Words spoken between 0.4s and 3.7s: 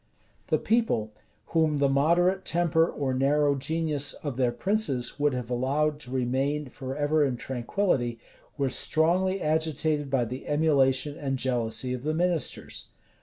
The people, whom the moderate temper or narrow